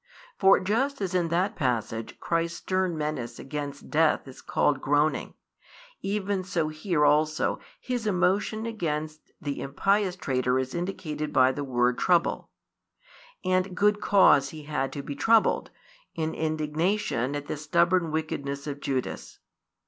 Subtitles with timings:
[0.35, 5.35] For just as in that passage Christ's stern menace against death is called "groaning,"
[6.01, 11.99] even so here also His emotion against the impious traitor is indicated by the word
[11.99, 12.49] "trouble."
[13.45, 15.69] And good cause He had to be troubled,
[16.15, 19.37] in indignation at the stubborn wickedness of Judas.